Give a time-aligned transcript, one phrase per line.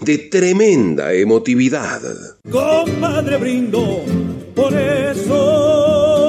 [0.00, 2.00] de tremenda emotividad.
[2.50, 4.04] Compadre brindo
[4.54, 6.24] por eso.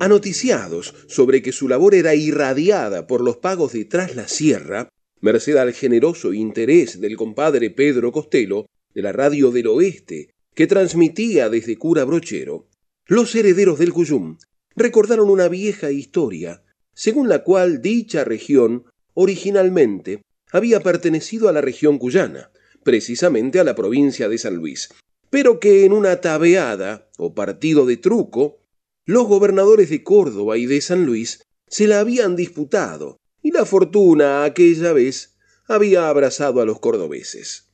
[0.00, 4.88] Anoticiados sobre que su labor era irradiada por los pagos de Tras la Sierra,
[5.20, 11.48] merced al generoso interés del compadre Pedro Costello de la Radio del Oeste, que transmitía
[11.48, 12.68] desde Cura Brochero,
[13.06, 14.38] los herederos del Cuyum
[14.76, 16.63] recordaron una vieja historia,
[16.94, 18.84] según la cual dicha región
[19.14, 22.50] originalmente había pertenecido a la región cuyana,
[22.82, 24.90] precisamente a la provincia de San Luis,
[25.30, 28.60] pero que en una tabeada o partido de truco,
[29.04, 34.44] los gobernadores de Córdoba y de San Luis se la habían disputado y la fortuna
[34.44, 37.70] aquella vez había abrazado a los cordobeses.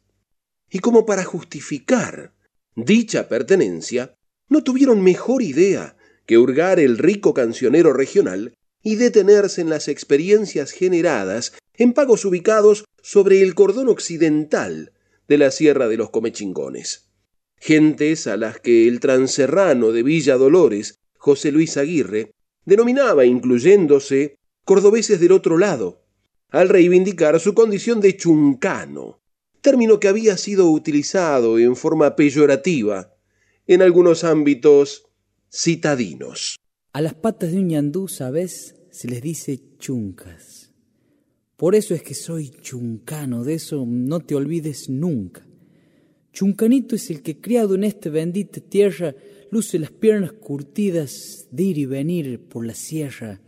[0.70, 2.33] Y como para justificar
[2.77, 4.14] dicha pertenencia,
[4.48, 10.73] no tuvieron mejor idea que hurgar el rico cancionero regional y detenerse en las experiencias
[10.73, 14.92] generadas en pagos ubicados sobre el cordón occidental
[15.28, 17.09] de la Sierra de los Comechingones.
[17.56, 22.33] Gentes a las que el transerrano de Villa Dolores, José Luis Aguirre,
[22.64, 26.03] denominaba incluyéndose cordobeses del otro lado,
[26.50, 29.20] al reivindicar su condición de chuncano,
[29.61, 33.15] término que había sido utilizado en forma peyorativa
[33.67, 35.06] en algunos ámbitos
[35.53, 36.56] citadinos.
[36.92, 38.74] A las patas de un ñandú, ¿sabes?
[38.91, 40.72] Se les dice chuncas.
[41.56, 45.47] Por eso es que soy chuncano, de eso no te olvides nunca.
[46.32, 49.15] Chuncanito es el que criado en esta bendita tierra
[49.50, 53.41] luce las piernas curtidas de ir y venir por la sierra,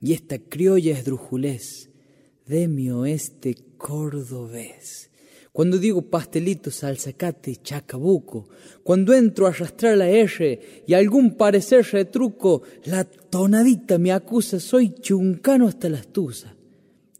[0.00, 1.90] y esta criolla esdrujulés
[2.46, 5.10] de mi oeste cordobés
[5.56, 8.46] cuando digo pastelito, salzacate, chacabuco,
[8.82, 14.92] cuando entro a arrastrar la R y algún parecer retruco, la tonadita me acusa, soy
[15.00, 16.54] chuncano hasta la astuza.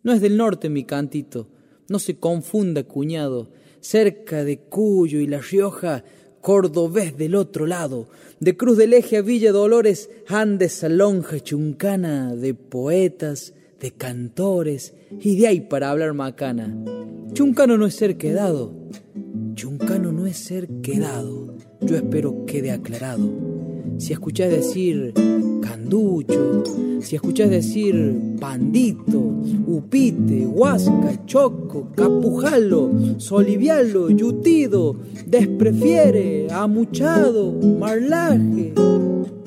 [0.02, 1.48] No es del norte mi cantito,
[1.88, 6.04] no se confunda, cuñado, cerca de Cuyo y La Rioja,
[6.42, 8.06] cordobés del otro lado,
[8.38, 14.94] de Cruz del Eje a Villa Dolores, Andes a lonja chuncana de poetas, de cantores
[15.20, 16.76] y de ahí para hablar macana.
[17.32, 18.74] Chuncano no es ser quedado,
[19.54, 21.54] chuncano no es ser quedado.
[21.82, 23.30] Yo espero quede aclarado.
[23.98, 25.12] Si escuchás decir
[25.62, 26.64] canducho,
[27.00, 29.18] si escuchás decir pandito,
[29.66, 38.74] upite, huasca, choco, capujalo, solivialo, yutido, desprefiere, amuchado, marlaje,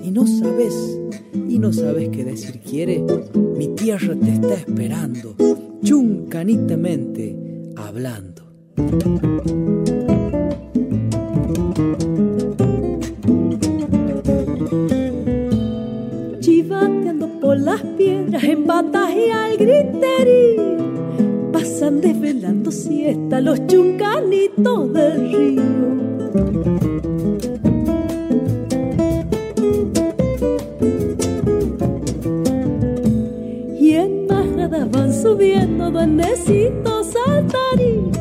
[0.03, 0.98] y no sabes
[1.49, 2.59] y no sabes qué decir.
[2.59, 3.03] Quiere,
[3.57, 5.35] mi tierra te está esperando,
[5.81, 7.35] chuncanitamente
[7.75, 8.43] hablando.
[16.39, 27.08] Chivateando por las piedras en y al griterío, pasan desvelando siesta los chuncanitos del río
[35.99, 38.17] duendecitos saltarines,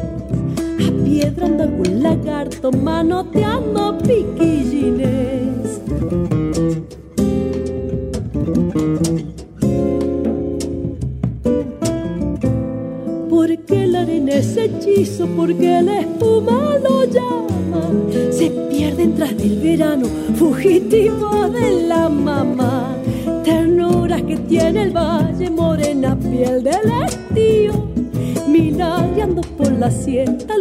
[0.84, 4.77] apiedrando algún lagarto, manoteando piquillines.
[30.18, 30.57] Sienta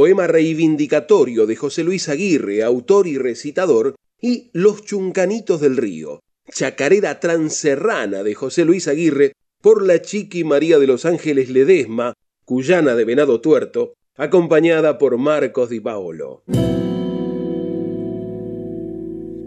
[0.00, 7.20] poema reivindicatorio de José Luis Aguirre, autor y recitador, y Los Chuncanitos del Río, chacarera
[7.20, 12.14] transerrana de José Luis Aguirre por la chiqui María de los Ángeles Ledesma,
[12.46, 16.44] cuyana de Venado Tuerto, acompañada por Marcos Di Paolo.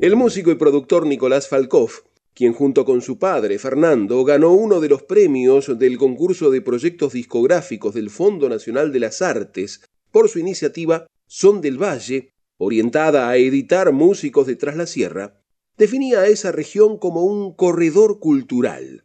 [0.02, 2.04] El músico y productor Nicolás Falkov,
[2.36, 7.14] quien junto con su padre Fernando ganó uno de los premios del concurso de proyectos
[7.14, 9.82] discográficos del Fondo Nacional de las Artes
[10.14, 15.42] por su iniciativa Son del Valle, orientada a editar músicos de Tras la Sierra,
[15.76, 19.04] definía a esa región como un corredor cultural.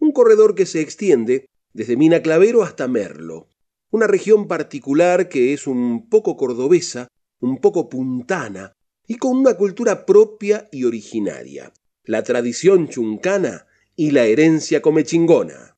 [0.00, 3.48] Un corredor que se extiende desde Mina Clavero hasta Merlo.
[3.90, 7.08] Una región particular que es un poco cordobesa,
[7.40, 8.72] un poco puntana
[9.06, 11.72] y con una cultura propia y originaria.
[12.04, 13.66] La tradición chuncana
[13.96, 15.76] y la herencia comechingona.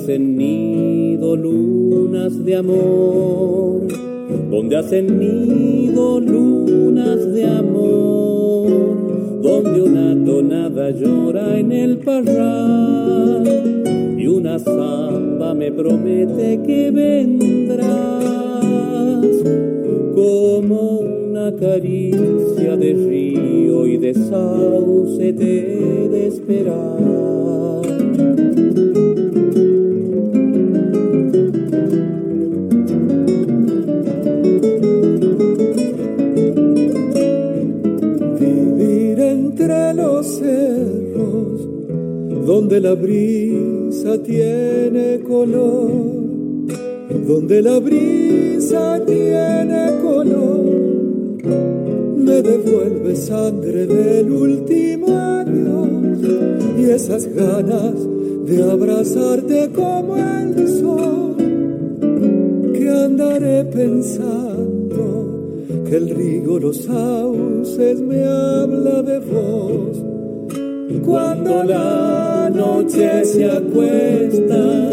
[0.00, 3.86] Hacen nido lunas de amor,
[4.50, 13.44] donde hacen nido lunas de amor, donde una tonada llora en el parral
[14.16, 17.90] y una samba me promete que vendrás
[20.14, 27.00] como una caricia de río y de sauce te de esperar.
[42.70, 45.90] Donde la brisa tiene color,
[47.26, 51.42] donde la brisa tiene color,
[52.16, 56.16] me devuelve sangre del último año
[56.78, 57.94] y esas ganas
[58.46, 61.34] de abrazarte como el sol,
[62.72, 65.26] que andaré pensando
[65.88, 70.09] que el río los sauces me habla de vos
[71.04, 74.90] cuando la noche se acuesta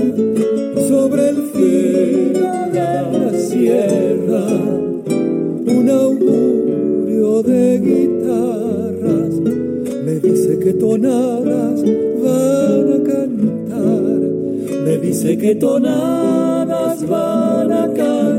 [0.88, 4.46] sobre el filo de la sierra,
[5.78, 9.34] un augurio de guitarras
[10.06, 11.82] me dice que tonadas
[12.24, 14.20] van a cantar,
[14.86, 18.37] me dice que tonadas van a cantar.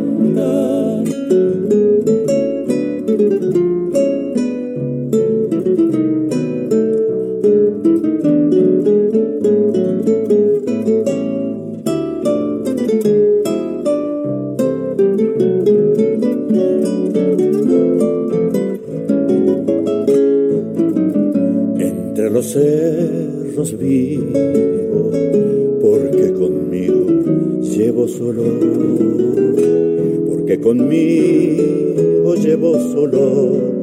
[30.68, 33.78] Conmigo llevo solo.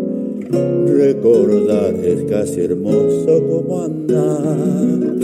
[0.85, 5.15] Recordar es casi hermoso como andar,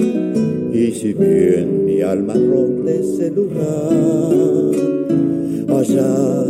[0.74, 4.72] y si bien mi alma ronda ese lugar,
[5.70, 6.46] allá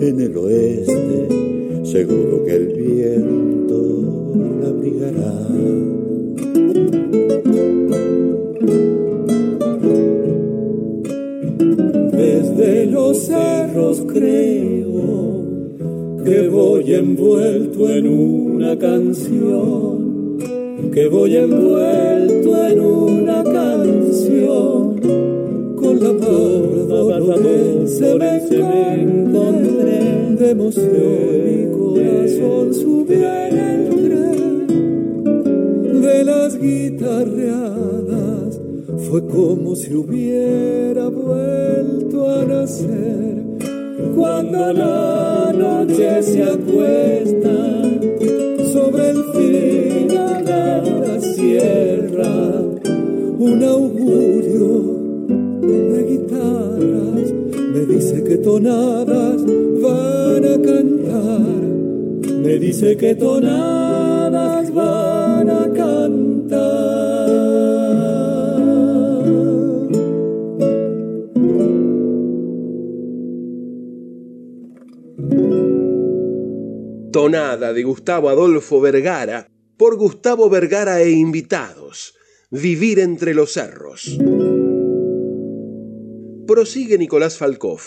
[0.00, 5.42] en el oeste, seguro que el viento la abrigará.
[12.62, 15.42] Desde los cerros creo
[16.24, 20.38] que voy envuelto en una canción,
[20.94, 25.00] que voy envuelto en una canción,
[25.74, 26.12] con la
[27.02, 27.34] barba
[27.86, 28.36] se me
[29.02, 34.66] encontré de emoción y corazón subió en el tren.
[36.00, 38.60] De las guitarreadas
[39.08, 43.42] fue como si hubiera vuelto a nacer
[44.14, 47.56] cuando la noche se acuesta
[48.72, 52.60] sobre el final de la sierra.
[53.38, 54.70] Un augurio
[55.92, 57.32] de guitarras
[57.74, 59.42] me dice que tonadas
[59.82, 60.22] van
[62.42, 64.01] me dice que tonadas
[77.72, 82.14] De Gustavo Adolfo Vergara por Gustavo Vergara e invitados.
[82.50, 84.18] Vivir entre los cerros.
[86.46, 87.80] Prosigue Nicolás Falkov.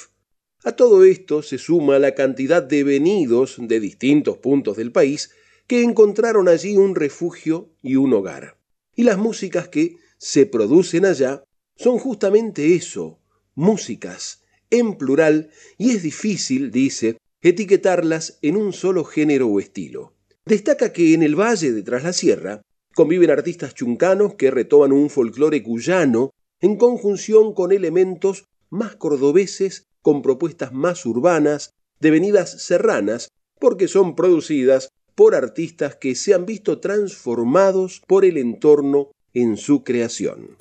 [0.63, 5.29] A todo esto se suma la cantidad de venidos de distintos puntos del país
[5.67, 8.57] que encontraron allí un refugio y un hogar.
[8.95, 11.43] Y las músicas que se producen allá
[11.75, 13.19] son justamente eso,
[13.53, 17.17] músicas, en plural, y es difícil, dice,
[17.49, 20.13] etiquetarlas en un solo género o estilo.
[20.45, 22.63] Destaca que en el Valle de Tras la Sierra
[22.95, 30.23] conviven artistas chuncanos que retoman un folclore cuyano en conjunción con elementos más cordobeses con
[30.23, 38.01] propuestas más urbanas, devenidas serranas, porque son producidas por artistas que se han visto transformados
[38.07, 40.55] por el entorno en su creación.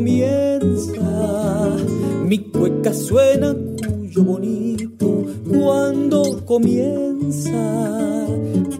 [0.00, 1.76] Comienza,
[2.24, 8.26] mi cueca suena cuyo bonito cuando comienza,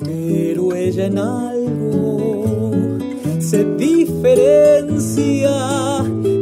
[0.03, 2.63] pero ella en algo
[3.39, 5.51] se diferencia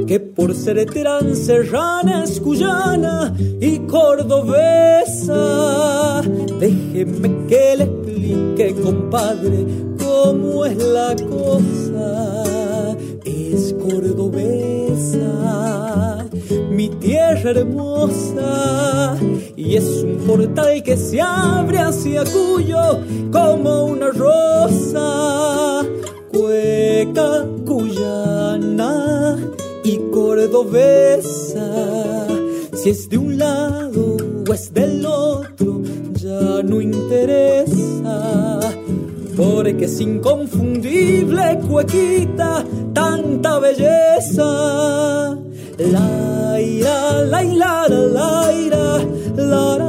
[0.06, 0.86] que por ser
[1.34, 5.32] serrana es cuyana y cordobesa.
[6.60, 9.66] Déjeme que le explique, compadre,
[9.98, 11.87] cómo es la cosa
[17.32, 19.16] hermosa,
[19.56, 23.00] y es un portal que se abre hacia Cuyo
[23.32, 25.84] como una rosa,
[26.32, 29.36] cueca cuyana
[29.84, 31.70] y cordobesa,
[32.74, 34.16] si es de un lado
[34.48, 35.82] o es del otro,
[36.14, 37.57] ya no interesa
[39.38, 45.38] porque es inconfundible cuequita tanta belleza.
[45.78, 48.98] La ira, la ira, la ira,
[49.36, 49.87] la la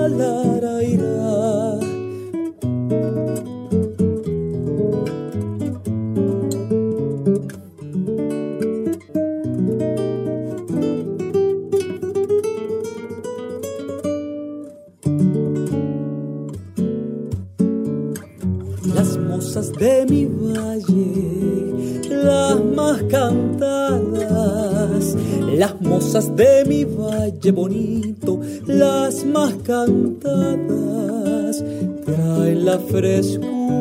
[27.39, 31.63] valle bonito, las más cantadas,
[32.05, 33.78] traen la frescura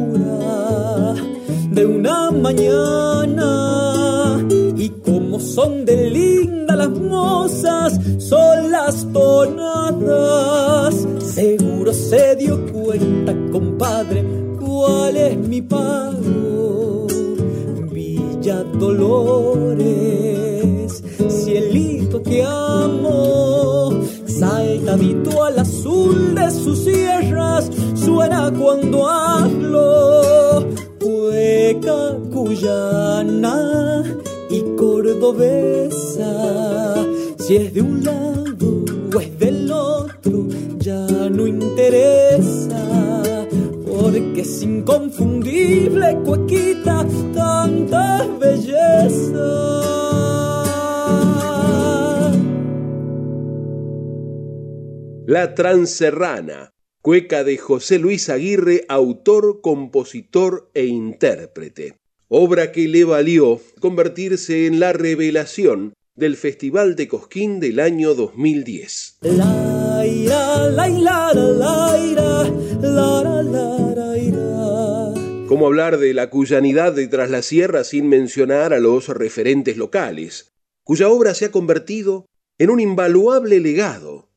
[55.88, 61.94] La Transerrana, cueca de José Luis Aguirre, autor, compositor e intérprete.
[62.28, 69.16] Obra que le valió convertirse en la revelación del Festival de Cosquín del año 2010.
[69.22, 72.44] La ira, la ira, la ira,
[72.82, 75.46] la la ira.
[75.48, 80.52] ¿Cómo hablar de la cuyanidad de Tras la Sierra sin mencionar a los referentes locales,
[80.84, 82.26] cuya obra se ha convertido
[82.58, 84.27] en un invaluable legado?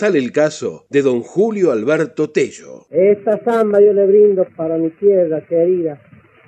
[0.00, 2.86] Tal el caso de don Julio Alberto Tello.
[2.88, 6.00] Esta samba yo le brindo para mi tierra querida,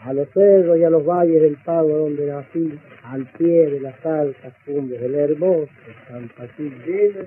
[0.03, 4.07] a los cerros y a los valles del pago donde nací al pie de las
[4.07, 5.69] altas cumbres del hermoso
[6.09, 7.27] San Patricio.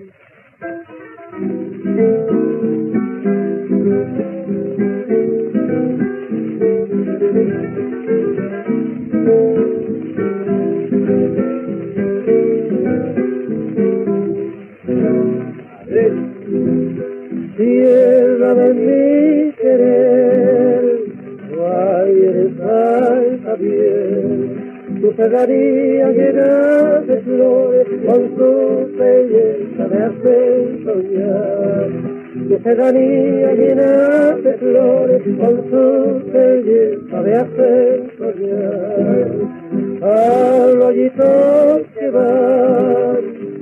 [17.57, 21.00] Tierra de mi querer,
[22.03, 28.51] aire salta bien, tu segaría llena de flores, con tu
[28.97, 30.38] belleza me hace
[30.83, 31.89] soñar.
[32.50, 35.85] Tu segaría llena de flores, con tu
[36.33, 39.29] belleza me hace soñar.
[40.01, 43.21] Al hoyito que van,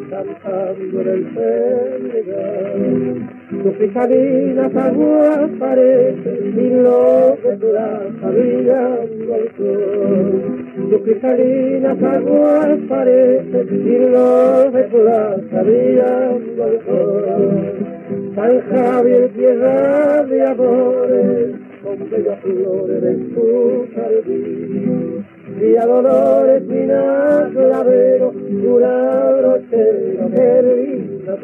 [0.09, 3.42] cantando en el Pedregal.
[3.62, 10.89] Tus cristalinas aguas parecen y lo que tú das brillando al sol.
[10.89, 17.93] Tus cristalinas aguas parecen y lo que tú das brillando al sol.
[18.36, 25.25] San Javier, tierra de amores, con bellas flores en tu jardín.
[25.60, 31.38] Día Dolores, Minas, Lavero, una brochero, qué linda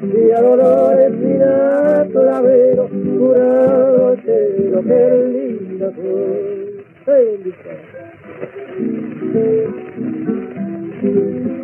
[0.00, 0.12] paz.
[0.12, 6.46] Día Dolores, Minas, Lavero, una brochero, qué linda paz.
[11.00, 11.55] ¡Qué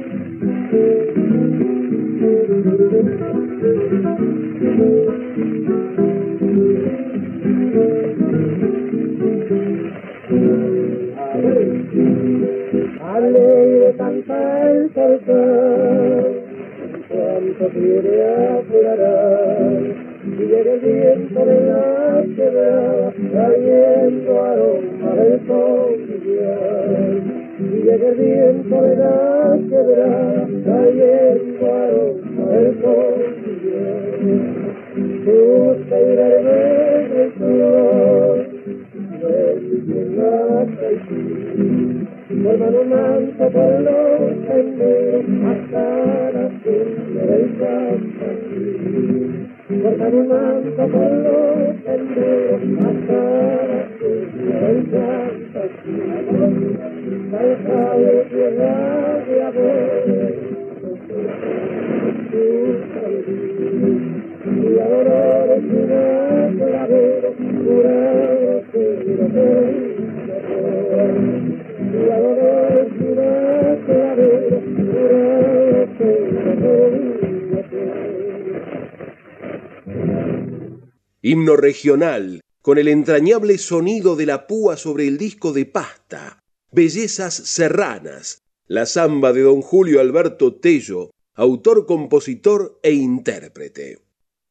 [81.63, 86.41] regional, con el entrañable sonido de la púa sobre el disco de pasta.
[86.73, 88.43] Bellezas serranas.
[88.67, 94.01] La samba de don Julio Alberto Tello, autor, compositor e intérprete.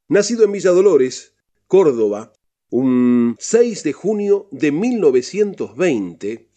[0.07, 1.33] Nacido en Villa Dolores,
[1.67, 2.33] Córdoba,
[2.69, 6.49] un 6 de junio de 1920,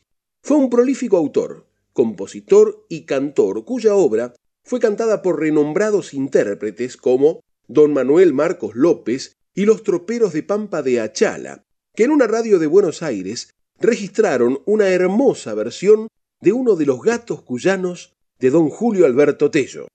[0.42, 7.40] fue un prolífico autor, compositor y cantor cuya obra fue cantada por renombrados intérpretes como
[7.66, 11.64] don Manuel Marcos López y los troperos de Pampa de Achala,
[11.94, 16.08] que en una radio de Buenos Aires registraron una hermosa versión
[16.40, 19.86] de uno de los gatos cuyanos de don Julio Alberto Tello.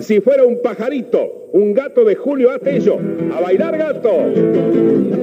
[0.00, 2.98] Si fuera un pajarito, un gato de Julio Atello,
[3.32, 5.20] a bailar gato.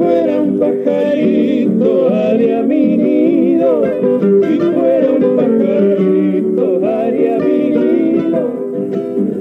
[0.00, 3.82] Fuera un pajarito haría mi nido,
[4.48, 8.40] si fuera un pajarito haría mi nido,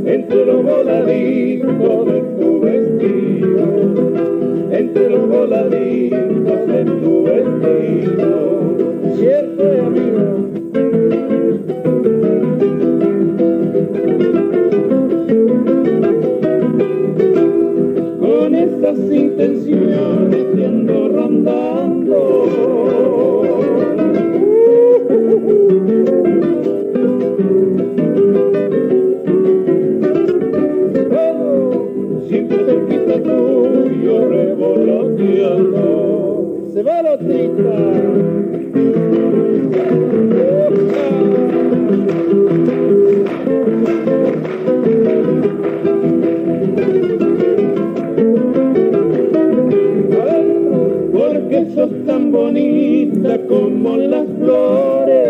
[0.04, 3.64] entre los voladitos de tu vestido,
[4.72, 10.49] entre los voladitos de tu vestido, cierto amigo.
[18.90, 22.18] Estas intenciones te ando rondando.
[31.12, 36.66] Oh, siempre cerquita tuyo revoloteando.
[36.74, 38.10] Se va la otrita.
[51.76, 55.30] Sos tan bonita como las flores,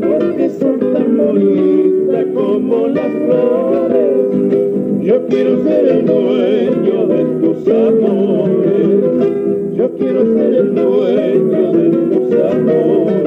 [0.00, 4.10] porque sos tan bonita como las flores.
[5.02, 12.34] Yo quiero ser el dueño de tus amores, yo quiero ser el dueño de tus
[12.40, 13.25] amores.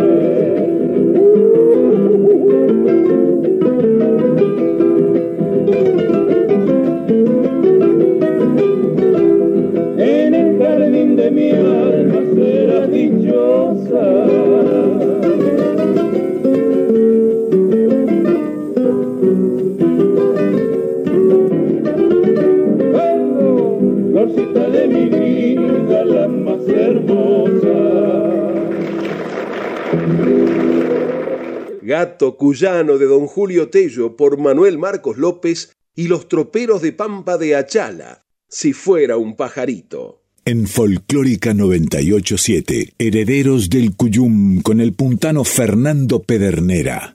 [32.49, 37.55] Cuyano de don Julio Tello por Manuel Marcos López y los troperos de Pampa de
[37.55, 40.23] Achala, si fuera un pajarito.
[40.45, 47.13] En Folclórica 987, Herederos del Cuyum con el puntano Fernando Pedernera.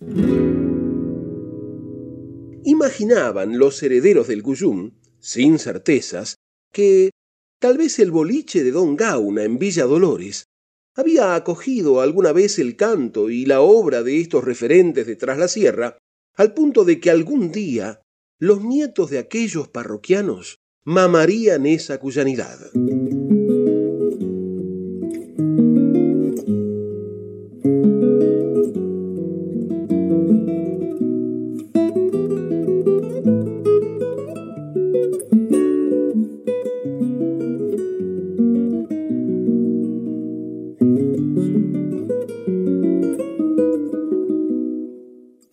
[2.64, 6.36] Imaginaban los herederos del Cuyum, sin certezas,
[6.72, 7.10] que
[7.58, 10.44] tal vez el boliche de Don Gauna en Villa Dolores
[10.94, 15.48] había acogido alguna vez el canto y la obra de estos referentes de Tras la
[15.48, 15.98] Sierra,
[16.34, 18.00] al punto de que algún día
[18.38, 22.58] los nietos de aquellos parroquianos mamarían esa cuyanidad.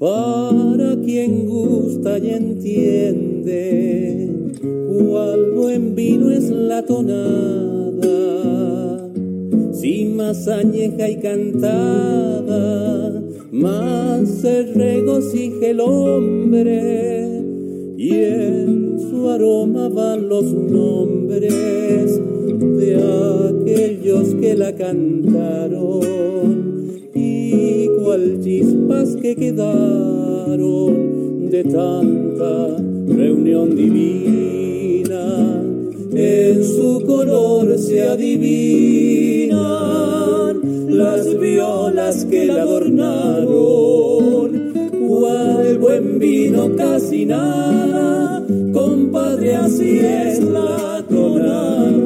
[0.01, 4.27] Para quien gusta y entiende
[4.65, 8.09] cuál buen vino es la tonada,
[9.71, 17.43] si más añeja y cantada, más se regocija el hombre
[17.95, 21.53] y en su aroma van los nombres
[22.49, 26.70] de aquellos que la cantaron
[28.03, 30.91] cual chispas que quedaron
[31.49, 35.61] de tanta reunión divina.
[36.13, 39.51] En su color se adivinan
[40.89, 43.51] las violas que la adornaron.
[45.07, 52.00] Cual buen vino casi nada, compadre, así es la tonada.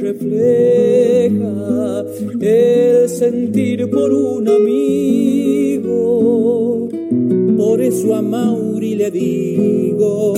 [0.00, 1.54] Refleja
[2.40, 5.88] el sentir por un amigo,
[7.56, 10.34] por eso a Mauri le digo,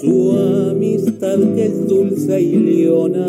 [0.00, 0.32] su
[0.70, 3.26] amistad que es dulce y leona,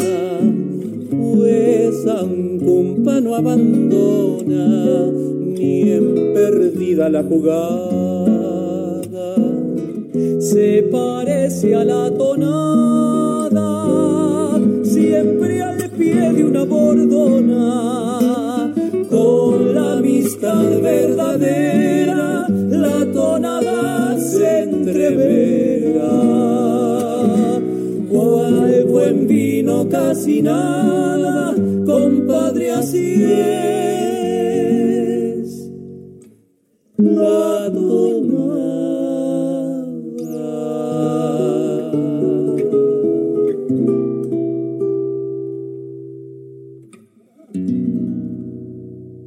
[1.10, 8.12] pues a un compa no abandona, ni en perdida la jugada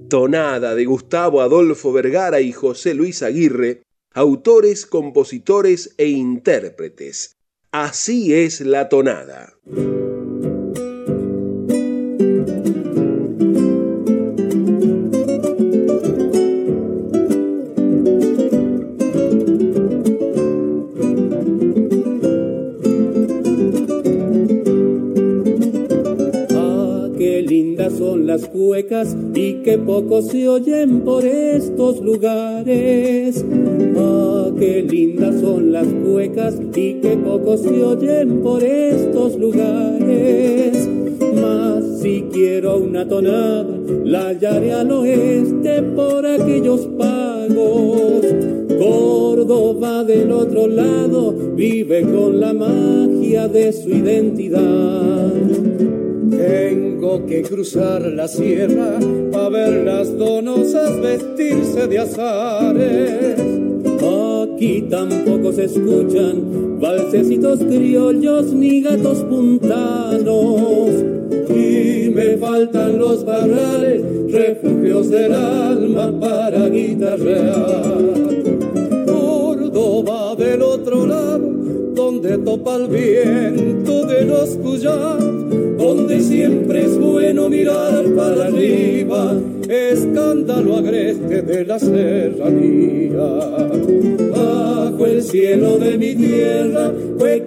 [0.08, 7.36] Tonada de Gustavo Adolfo Vergara y José Luis Aguirre, autores, compositores e intérpretes.
[7.70, 9.52] Así es la tonada.
[28.48, 33.44] Cuecas y qué poco se oyen por estos lugares.
[33.96, 40.88] Ah, qué lindas son las cuecas y qué poco se oyen por estos lugares.
[41.34, 43.66] Mas si quiero una tonada,
[44.04, 48.22] la hallaré al oeste por aquellos pagos.
[48.78, 55.32] Córdoba del otro lado vive con la magia de su identidad.
[56.36, 58.98] Tengo que cruzar la sierra
[59.32, 63.40] para ver las donosas vestirse de azares.
[64.56, 70.90] Aquí tampoco se escuchan valsecitos criollos ni gatos puntanos.
[71.50, 77.98] Y me faltan los barrales, refugios del alma para guitarrear.
[79.06, 81.50] Córdoba del otro lado,
[81.94, 85.45] donde topa el viento de los donde
[86.26, 89.34] siempre es bueno mirar para arriba,
[89.68, 93.26] escándalo agreste de la serranía.
[94.32, 96.92] Bajo el cielo de mi tierra,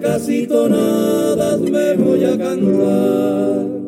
[0.00, 3.79] casi tonadas me voy a cantar.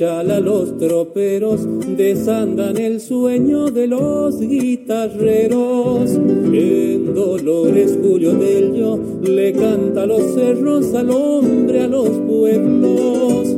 [0.00, 1.60] Chala los troperos
[1.94, 6.12] desandan el sueño de los guitarreros.
[6.12, 13.54] En Dolores Julio Dello le canta los cerros al hombre, a los pueblos.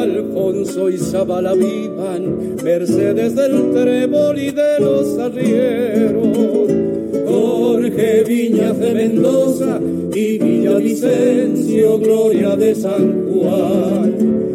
[0.00, 6.70] Alfonso y Zabala vivan, Mercedes del Trébol y de los arrieros.
[7.28, 9.78] Jorge Viñas de Mendoza
[10.14, 14.53] y Villavicencio, gloria de San Juan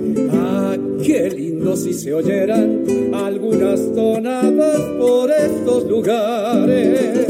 [1.80, 7.28] Si se oyeran algunas tonadas por estos lugares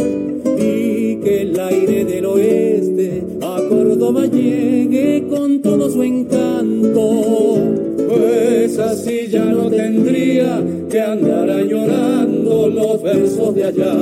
[0.57, 7.57] y que el aire del oeste a Córdoba llegue con todo su encanto.
[8.07, 13.95] Pues así ya no tendría que andar añorando los versos de allá.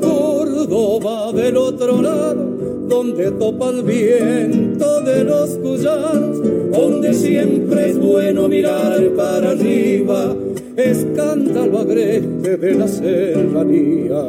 [0.00, 6.38] Córdoba del otro lado donde topa el viento de los cuyanos,
[6.80, 10.34] donde siempre es bueno mirar para arriba,
[10.76, 14.22] escándalo agreste de la serranía.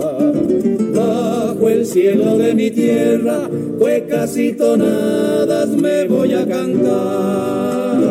[0.94, 8.02] Bajo el cielo de mi tierra, cuecas y tonadas me voy a cantar.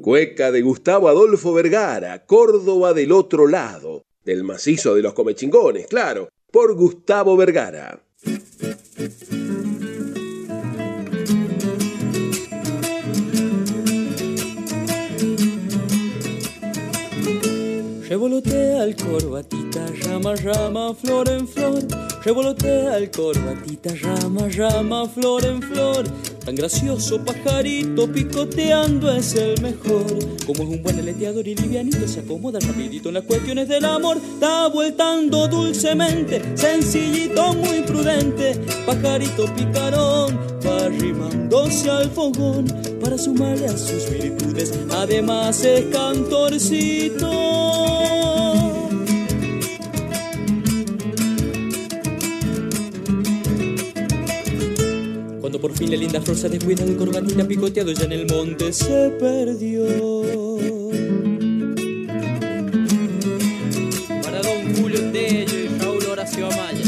[0.00, 6.28] Cueca de Gustavo Adolfo Vergara, Córdoba del otro lado, del macizo de los comechingones, claro,
[6.52, 8.00] por Gustavo Vergara.
[18.10, 21.78] Revolotea el corbatita, rama, rama, flor en flor.
[22.24, 26.04] Revolotea el corbatita, rama, rama, flor en flor.
[26.44, 30.06] Tan gracioso pajarito picoteando es el mejor.
[30.46, 34.16] Como es un buen aleteador y livianito, se acomoda rapidito en las cuestiones del amor.
[34.16, 38.54] Está vueltando dulcemente, sencillito, muy prudente.
[38.86, 42.64] Pajarito picarón, va arrimándose al fogón
[43.02, 44.72] para sumarle a sus virtudes.
[44.90, 47.30] Además es cantorcito.
[55.40, 58.72] Cuando por fin la linda flor se descuida del corbatita picoteado ya en el monte
[58.72, 59.84] se perdió.
[64.22, 66.84] Para don Julio Tello y Raúl Horacio Amaya.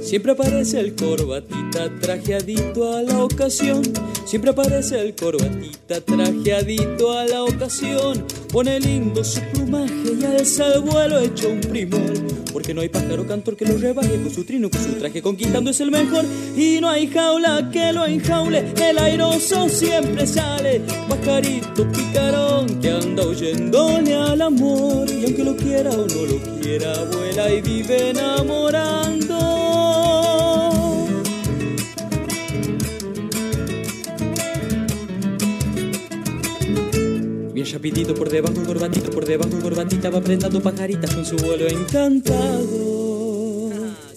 [0.00, 3.82] Siempre aparece el corbatita trajeadito a la ocasión.
[4.24, 8.24] Siempre aparece el corbatita trajeadito a la ocasión.
[8.52, 12.33] Pone lindo su plumaje y alza el vuelo hecho un primor.
[12.64, 15.70] Porque no hay pájaro cantor que lo rebaje con su trino, con su traje conquistando
[15.70, 16.24] es el mejor.
[16.56, 20.80] Y no hay jaula que lo enjaule, el airoso siempre sale.
[21.06, 25.10] Pajarito picarón que anda oyéndole al amor.
[25.10, 29.23] Y aunque lo quiera o no lo quiera, vuela y vive enamorando.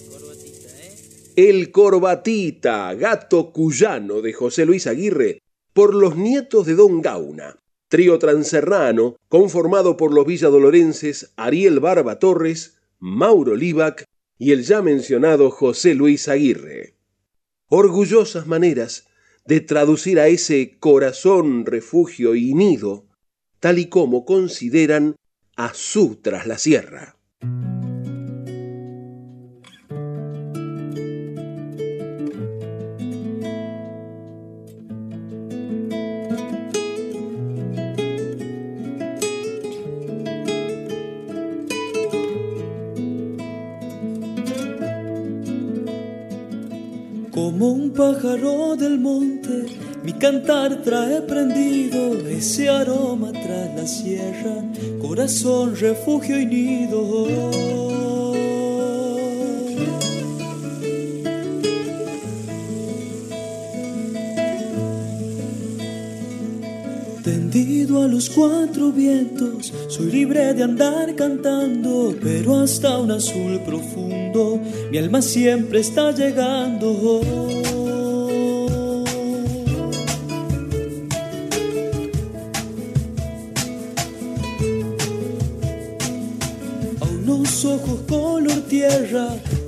[0.10, 0.76] Corbatita.
[1.38, 5.40] El Corbatita, gato cuyano de José Luis Aguirre,
[5.72, 7.56] por los nietos de Don Gauna,
[7.88, 14.04] trío transerrano conformado por los villadolorenses Ariel Barba Torres, Mauro Libac
[14.38, 16.96] y el ya mencionado José Luis Aguirre.
[17.70, 19.08] Orgullosas maneras
[19.46, 23.07] de traducir a ese corazón, refugio y nido,
[23.68, 25.18] tal y como consideran
[25.58, 27.18] a su tras la sierra.
[47.32, 49.66] Como un pájaro del monte,
[50.08, 54.56] mi cantar trae prendido ese aroma tras la sierra,
[55.02, 57.28] corazón, refugio y nido.
[67.22, 74.58] Tendido a los cuatro vientos, soy libre de andar cantando, pero hasta un azul profundo,
[74.90, 77.67] mi alma siempre está llegando.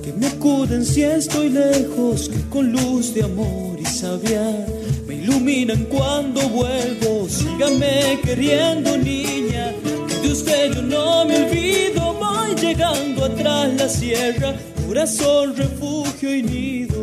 [0.03, 4.65] Que me acuden si estoy lejos, que con luz de amor y sabiar
[5.07, 7.27] me iluminan cuando vuelvo.
[7.27, 9.73] Sígame queriendo, niña,
[10.07, 12.13] que de usted yo no me olvido.
[12.13, 14.53] Voy llegando atrás la sierra,
[14.87, 16.98] corazón, refugio y nido.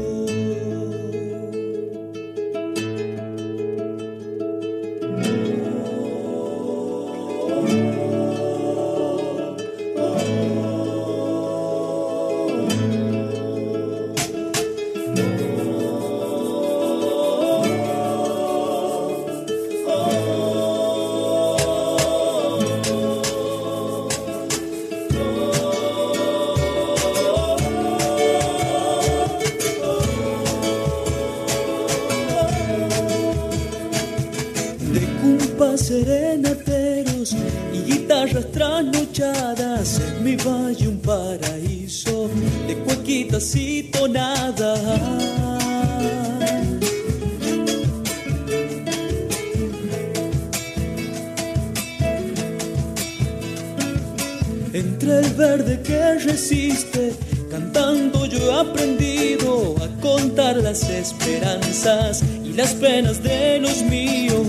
[54.99, 57.13] Entre el verde que resiste,
[57.51, 64.47] cantando yo he aprendido a contar las esperanzas y las penas de los míos.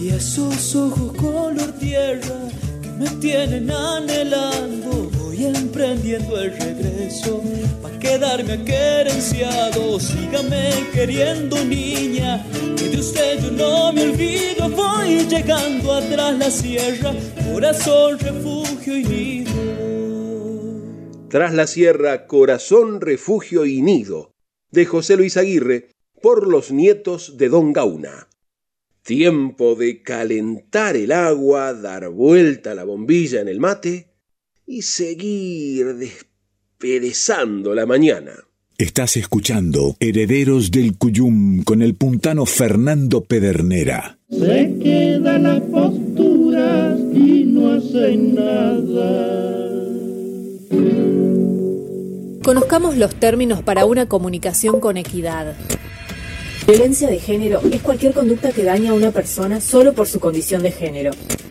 [0.00, 2.38] Y esos ojos color tierra
[2.82, 7.42] que me tienen anhelando, voy emprendiendo el regreso
[8.08, 10.00] quedarme aquerenciado.
[10.00, 12.44] Sígame queriendo, niña,
[12.76, 14.68] que de usted yo no me olvido.
[14.70, 17.12] Voy llegando atrás la sierra,
[17.50, 19.52] corazón, refugio y nido.
[21.28, 24.32] Tras la sierra, corazón, refugio y nido,
[24.70, 25.90] de José Luis Aguirre,
[26.22, 28.28] por los nietos de Don Gauna.
[29.02, 34.14] Tiempo de calentar el agua, dar vuelta la bombilla en el mate
[34.66, 35.94] y seguir
[36.78, 38.32] desperezando la mañana.
[38.76, 44.18] Estás escuchando Herederos del Cuyum con el puntano Fernando Pedernera.
[44.30, 49.38] Se quedan las posturas y no hacen nada.
[52.44, 55.56] Conozcamos los términos para una comunicación con equidad.
[56.68, 60.62] Violencia de género es cualquier conducta que daña a una persona solo por su condición
[60.62, 61.10] de género.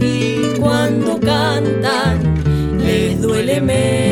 [0.00, 4.03] y cuando cantan les duele menos.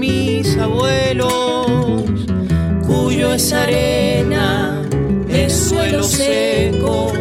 [0.00, 2.00] Mis abuelos,
[2.86, 4.80] cuyo es arena,
[5.28, 7.12] es suelo seco,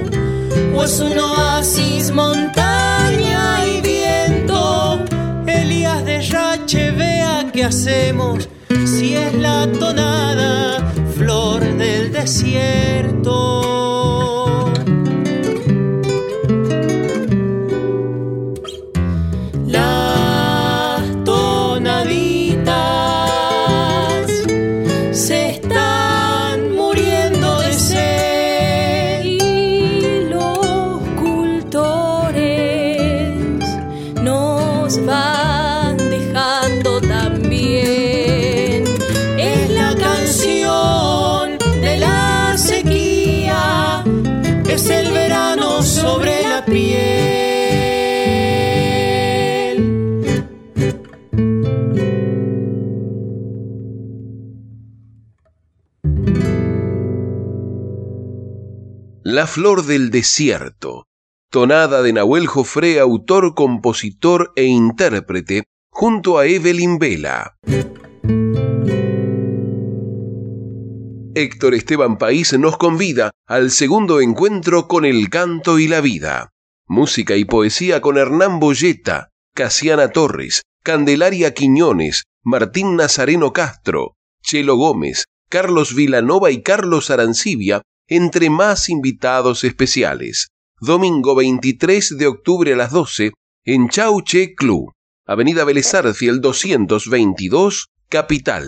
[0.73, 5.03] o es un oasis, montaña y viento.
[5.45, 8.47] Elías de Rache, vea qué hacemos,
[8.85, 12.98] si es la tonada, flor del desierto.
[59.39, 61.07] La flor del desierto,
[61.49, 67.55] tonada de Nahuel Jofré, autor, compositor e intérprete, junto a Evelyn Vela.
[71.35, 76.49] Héctor Esteban País nos convida al segundo encuentro con el canto y la vida.
[76.85, 85.27] Música y poesía con Hernán Boyeta, Casiana Torres, Candelaria Quiñones, Martín Nazareno Castro, Chelo Gómez,
[85.49, 90.49] Carlos Vilanova y Carlos Arancibia, entre más invitados especiales.
[90.81, 93.31] Domingo 23 de octubre a las 12
[93.65, 94.91] en Chauche Club,
[95.25, 98.67] Avenida Belezarfiel 222, Capital.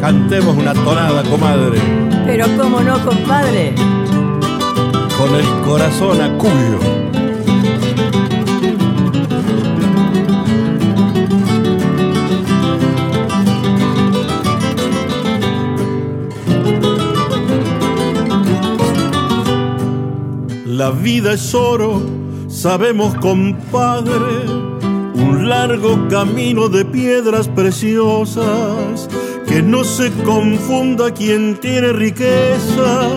[0.00, 1.80] Cantemos una tonada, comadre.
[2.26, 3.74] Pero cómo no, compadre.
[5.18, 7.05] Con el corazón a cuyo.
[20.76, 22.02] La vida es oro,
[22.48, 24.44] sabemos compadre,
[25.14, 29.08] un largo camino de piedras preciosas
[29.48, 33.08] que no se confunda quien tiene riqueza.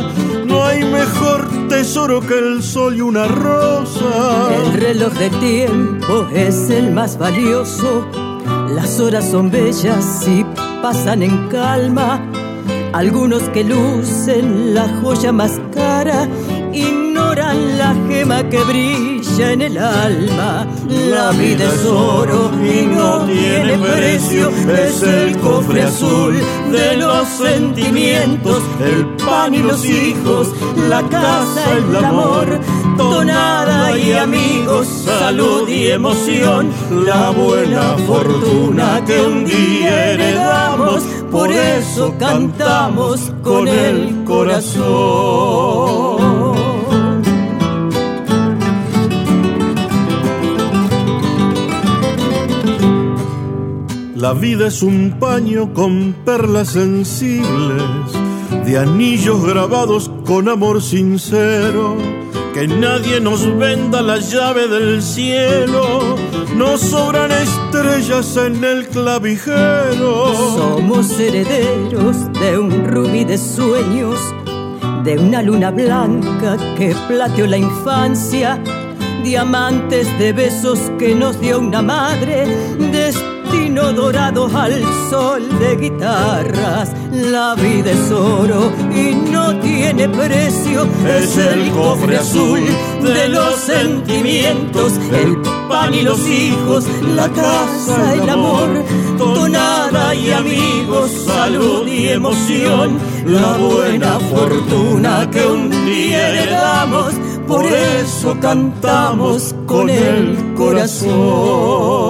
[0.46, 4.56] No hay mejor tesoro que el sol y una rosa.
[4.64, 8.08] El reloj de tiempo es el más valioso.
[8.74, 10.46] Las horas son bellas y
[10.82, 12.22] pasan en calma.
[12.94, 16.26] Algunos que lucen la joya más cara
[17.42, 20.68] la gema que brilla en el alma.
[20.88, 24.52] La vida es oro y no tiene precio,
[24.86, 26.36] es el cofre azul
[26.72, 30.50] de los sentimientos, el pan y los hijos,
[30.90, 32.60] la casa, el amor,
[32.98, 36.72] tonada y amigos, salud y emoción,
[37.06, 45.89] la buena fortuna que un día heredamos, por eso cantamos con el corazón.
[54.20, 57.82] La vida es un paño con perlas sensibles,
[58.66, 61.96] de anillos grabados con amor sincero.
[62.54, 66.18] Que nadie nos venda la llave del cielo,
[66.58, 70.34] nos sobran estrellas en el clavijero.
[70.54, 74.20] Somos herederos de un rubí de sueños,
[75.06, 78.62] de una luna blanca que plateó la infancia,
[79.24, 82.46] diamantes de besos que nos dio una madre,
[83.50, 86.92] destino dorado al sol de guitarras.
[87.12, 90.88] La vida es oro y no tiene precio.
[91.08, 92.62] Es el cofre azul
[93.02, 96.86] de los sentimientos, el pan y los hijos,
[97.16, 98.84] la casa, el amor,
[99.18, 107.14] tonada y amigos, salud y emoción, la buena fortuna que un día heredamos.
[107.48, 112.10] Por eso cantamos con el corazón.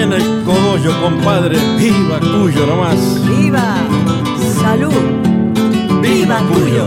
[0.00, 1.58] El cogollo, compadre.
[1.76, 3.20] Viva Cuyo nomás.
[3.26, 3.78] ¡Viva!
[4.60, 4.92] ¡Salud!
[6.00, 6.86] ¡Viva Cuyo!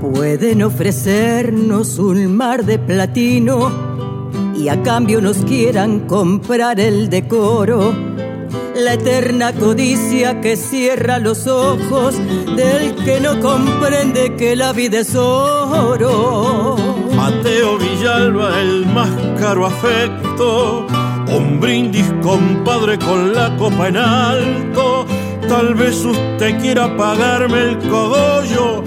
[0.00, 3.89] Pueden ofrecernos un mar de platino
[4.60, 7.94] y a cambio nos quieran comprar el decoro.
[8.74, 12.16] La eterna codicia que cierra los ojos
[12.56, 16.76] del que no comprende que la vida es oro.
[17.16, 20.86] Mateo Villalba, el más caro afecto.
[21.34, 25.06] Un brindis, compadre, con la copa en alto.
[25.48, 28.82] Tal vez usted quiera pagarme el cogollo,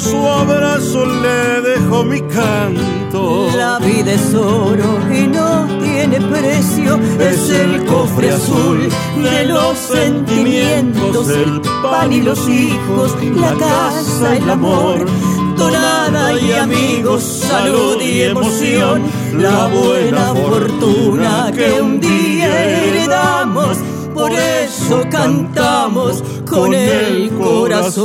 [0.00, 3.48] su abrazo, le dejo mi canto.
[3.56, 8.88] La vida es oro y no tiene precio, es el cofre azul
[9.22, 15.06] de los sentimientos, el pan y los hijos, la casa, el amor.
[15.56, 19.02] Tonada y amigos, salud y emoción,
[19.38, 23.78] la buena fortuna que un día heredamos
[24.16, 28.04] por eso cantamos con el corazón.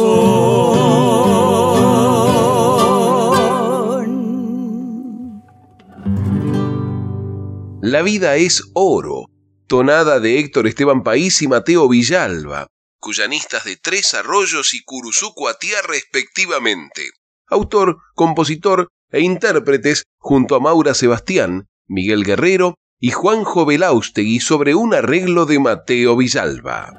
[7.83, 9.25] La vida es oro,
[9.65, 12.67] tonada de Héctor Esteban País y Mateo Villalba,
[12.99, 17.09] cuyanistas de Tres Arroyos y Curuzú Cuatiá respectivamente.
[17.47, 24.93] Autor, compositor, e intérpretes junto a Maura Sebastián, Miguel Guerrero y Juanjo Belaustegui sobre un
[24.93, 26.93] arreglo de Mateo Villalba.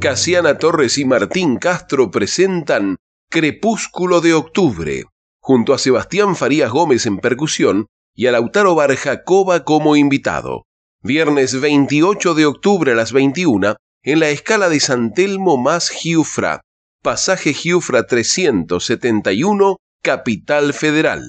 [0.00, 2.96] Casiana Torres y Martín Castro presentan
[3.28, 5.04] Crepúsculo de Octubre,
[5.38, 7.88] junto a Sebastián Farías Gómez en percusión
[8.18, 10.64] y a Lautaro Barjacoba como invitado.
[11.04, 16.62] Viernes 28 de octubre a las 21 en la escala de San Telmo más Giufra,
[17.00, 21.22] pasaje Giufra 371, Capital Federal.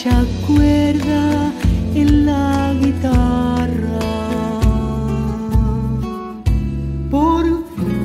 [0.00, 1.52] Hecha cuerda
[1.94, 4.00] en la guitarra.
[7.10, 7.44] Por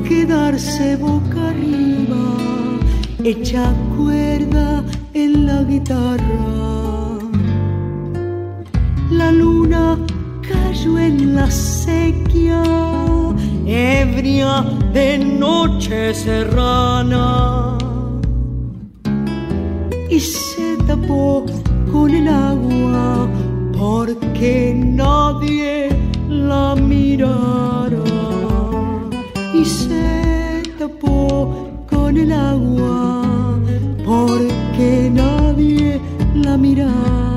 [0.07, 2.23] quedarse boca arriba
[3.23, 7.19] hecha cuerda en la guitarra.
[9.09, 9.97] La luna
[10.47, 12.63] cayó en la sequía
[13.65, 17.77] ebria de noche serrana.
[20.09, 21.45] Y se tapó
[21.91, 23.27] con el agua
[23.77, 25.89] porque nadie
[26.29, 28.03] la mirara.
[29.53, 33.23] Y se tapó con el agua
[34.05, 35.99] porque nadie
[36.35, 37.34] la mirara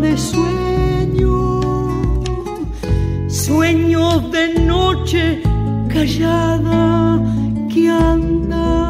[0.00, 1.60] de sueño.
[3.28, 5.42] Sueños de noche
[5.88, 7.20] callada
[7.72, 8.88] que anda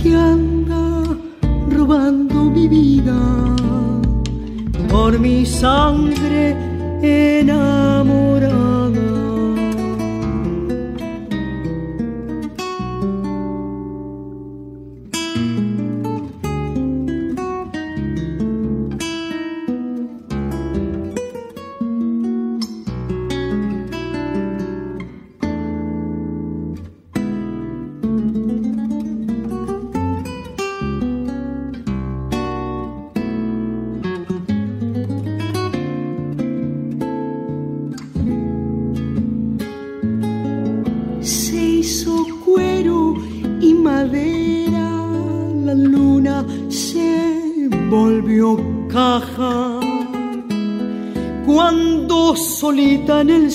[0.02, 1.04] que anda
[1.70, 3.20] robando mi vida
[4.90, 6.56] por mi sangre
[7.02, 8.37] enamorada
[53.30, 53.52] en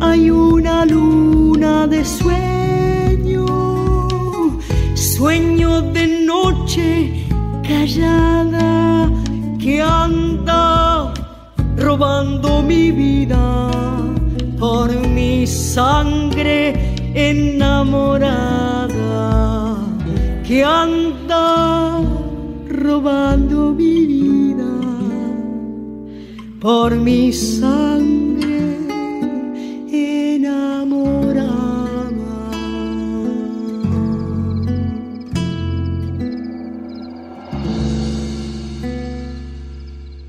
[0.00, 3.44] Hay una luna de sueño,
[4.94, 7.26] sueño de noche
[7.62, 9.10] callada
[9.58, 11.12] que anda
[11.76, 13.70] robando mi vida
[14.58, 18.56] por mi sangre enamorada,
[20.46, 22.00] que anda
[22.70, 24.47] robando mi vida
[26.60, 28.18] por mi sangre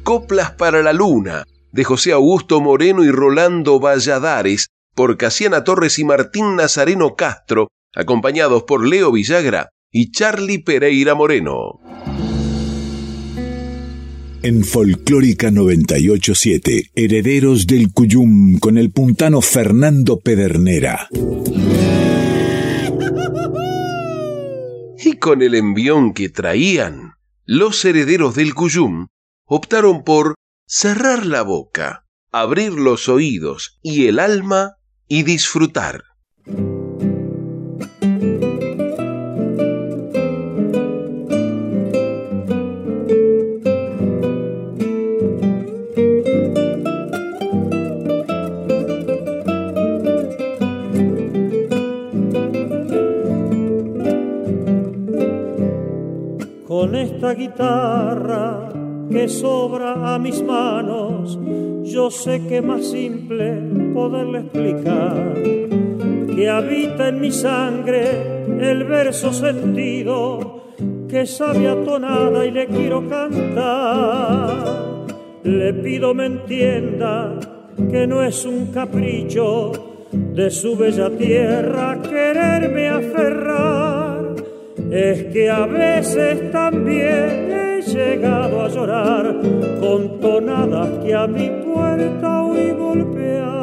[0.09, 6.03] Coplas para la Luna, de José Augusto Moreno y Rolando Valladares, por Casiana Torres y
[6.03, 11.80] Martín Nazareno Castro, acompañados por Leo Villagra y Charlie Pereira Moreno.
[14.41, 21.09] En Folclórica 987, Herederos del Cuyum con el puntano Fernando Pedernera.
[25.03, 29.07] Y con el envión que traían, los herederos del Cuyum
[29.43, 30.35] optaron por
[30.65, 34.77] cerrar la boca, abrir los oídos y el alma
[35.09, 36.03] y disfrutar.
[57.20, 58.70] Esta guitarra
[59.11, 61.38] que sobra a mis manos,
[61.84, 63.61] yo sé que más simple
[63.93, 65.34] poderle explicar
[66.34, 70.63] que habita en mi sangre el verso sentido
[71.09, 74.78] que sabe a tonada y le quiero cantar.
[75.43, 77.38] Le pido me entienda
[77.91, 79.74] que no es un capricho
[80.13, 83.98] de su bella tierra quererme aferrar.
[84.91, 89.35] Es que a veces también he llegado a llorar
[89.79, 93.59] con tonadas que a mi puerta oí golpear.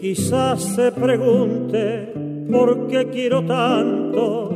[0.00, 2.13] Quizás se pregunte
[2.54, 4.54] por qué quiero tanto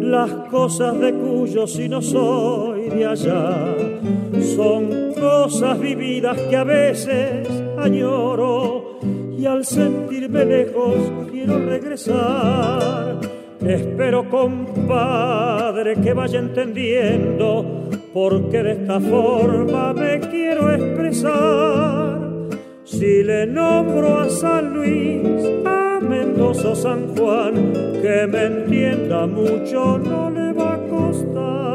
[0.00, 3.76] las cosas de cuyo si no soy de allá.
[4.56, 8.98] Son cosas vividas que a veces añoro
[9.38, 10.96] y al sentirme lejos
[11.30, 13.20] quiero regresar.
[13.64, 22.20] Espero, compadre, que vaya entendiendo porque de esta forma me quiero expresar.
[22.84, 25.22] Si le nombro a San Luis,
[26.08, 31.66] Mendoza, San Juan, que me entienda mucho no le va a costar.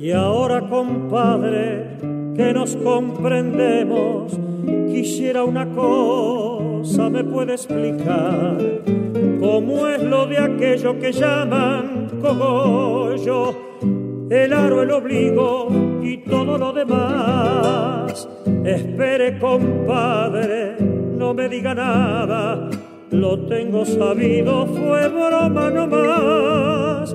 [0.00, 1.86] Y ahora, compadre,
[2.36, 4.38] que nos comprendemos,
[5.06, 8.58] quisiera una cosa, me puede explicar
[9.38, 13.54] cómo es lo de aquello que llaman cogollo,
[14.28, 15.68] el aro, el obligo
[16.02, 18.28] y todo lo demás.
[18.64, 22.68] Espere, compadre, no me diga nada,
[23.12, 27.14] lo tengo sabido, fue broma nomás.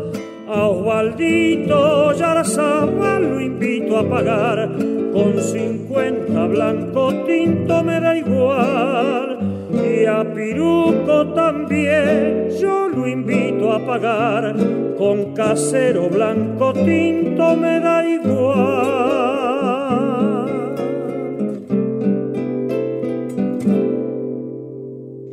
[0.54, 4.70] A Osvaldito Yarazabal lo invito a pagar
[5.14, 9.40] con cincuenta blanco tinto me da igual.
[9.72, 14.54] Y a Piruco también yo lo invito a pagar
[14.98, 18.92] con casero blanco tinto me da igual.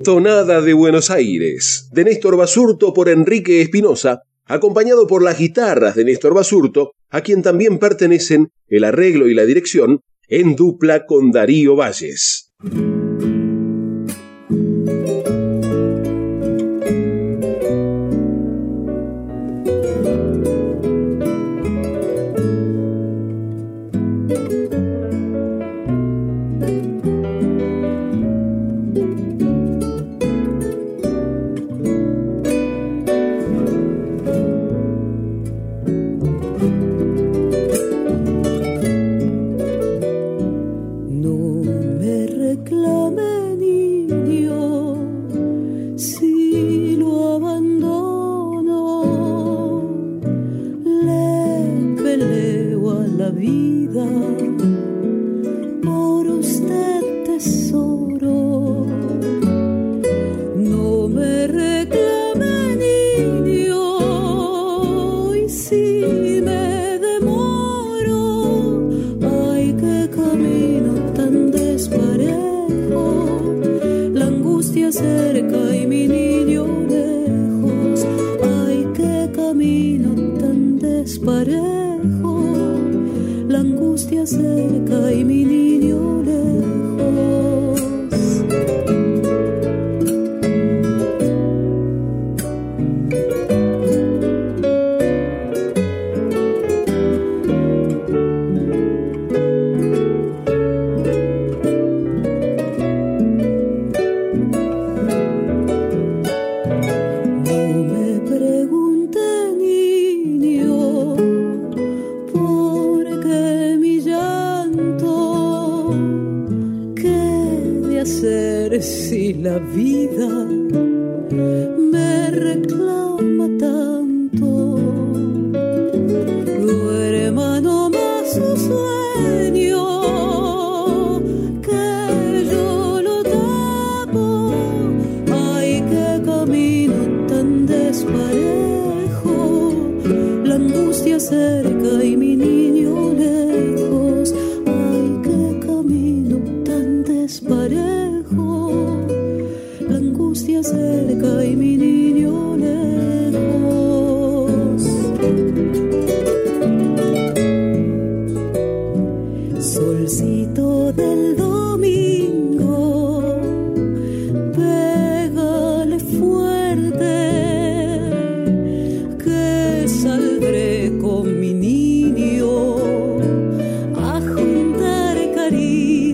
[0.04, 6.04] Tonada de Buenos Aires, de Néstor Basurto por Enrique Espinosa, acompañado por las guitarras de
[6.04, 11.76] Néstor Basurto, a quien también pertenecen el arreglo y la dirección, en dupla con Darío
[11.76, 12.47] Valles.
[65.78, 66.17] Y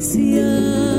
[0.05, 0.85] caricias.
[0.85, 0.94] Me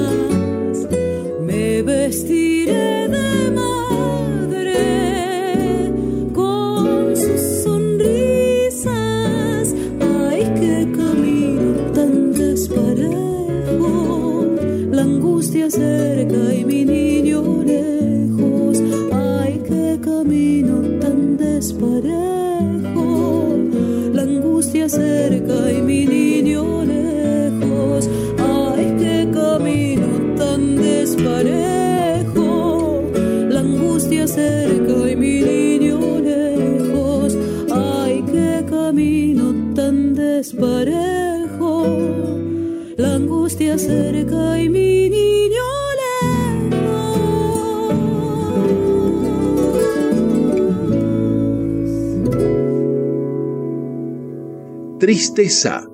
[55.05, 55.85] Tristeza,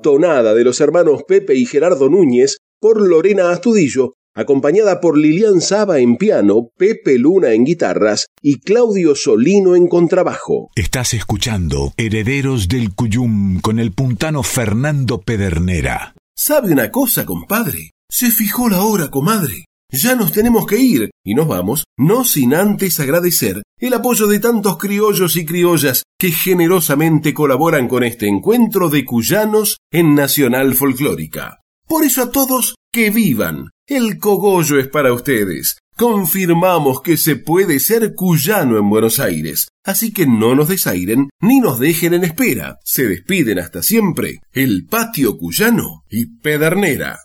[0.00, 5.98] tonada de los hermanos Pepe y Gerardo Núñez por Lorena Astudillo, acompañada por Lilian Saba
[5.98, 10.70] en piano, Pepe Luna en guitarras y Claudio Solino en contrabajo.
[10.76, 16.14] Estás escuchando Herederos del Cuyum con el puntano Fernando Pedernera.
[16.36, 17.90] ¿Sabe una cosa, compadre?
[18.08, 19.64] Se fijó la hora, comadre.
[19.92, 24.38] Ya nos tenemos que ir y nos vamos, no sin antes agradecer el apoyo de
[24.38, 31.58] tantos criollos y criollas que generosamente colaboran con este encuentro de cuyanos en Nacional Folclórica.
[31.88, 33.70] Por eso a todos, que vivan.
[33.86, 35.78] El cogollo es para ustedes.
[35.96, 41.60] Confirmamos que se puede ser cuyano en Buenos Aires, así que no nos desairen ni
[41.60, 42.78] nos dejen en espera.
[42.84, 47.18] Se despiden hasta siempre el patio cuyano y Pedernera.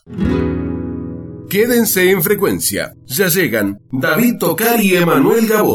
[1.50, 2.93] Quédense en frecuencia.
[3.06, 5.74] Ya llegan David Tocar y Emanuel Gabó.